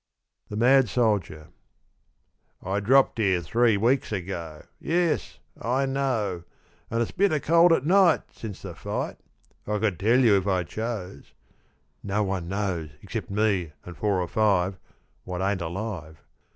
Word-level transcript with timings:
THE 0.49 0.55
MAD 0.57 0.89
SOLDIER. 0.89 1.49
IDROPP'D 2.65 3.19
here 3.19 3.39
three 3.43 3.77
weeks 3.77 4.11
ago, 4.11 4.63
yes— 4.79 5.37
I 5.77 5.85
know, 5.85 6.41
And 6.89 7.03
it's 7.03 7.11
bitter 7.11 7.39
cold 7.39 7.71
at 7.71 7.85
night, 7.85 8.23
since 8.31 8.63
the 8.63 8.73
fight— 8.73 9.17
I 9.67 9.77
could 9.77 9.99
tell 9.99 10.17
you 10.19 10.35
if 10.37 10.47
I 10.47 10.63
chose— 10.63 11.33
no 12.03 12.23
one 12.23 12.47
knows 12.47 12.89
Excep' 13.03 13.29
me 13.29 13.73
and 13.85 13.95
four 13.95 14.19
or 14.21 14.27
five, 14.27 14.79
what 15.23 15.39
ain't 15.39 15.61
alive. 15.61 16.23